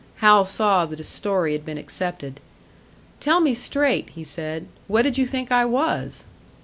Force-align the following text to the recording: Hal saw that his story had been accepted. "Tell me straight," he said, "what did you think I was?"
Hal 0.15 0.45
saw 0.45 0.87
that 0.87 0.97
his 0.97 1.07
story 1.07 1.51
had 1.53 1.63
been 1.63 1.77
accepted. 1.77 2.39
"Tell 3.19 3.39
me 3.39 3.53
straight," 3.53 4.09
he 4.09 4.23
said, 4.23 4.65
"what 4.87 5.03
did 5.03 5.19
you 5.19 5.27
think 5.27 5.51
I 5.51 5.63
was?" 5.63 6.23